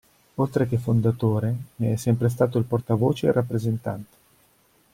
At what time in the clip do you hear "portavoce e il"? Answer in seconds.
2.63-3.35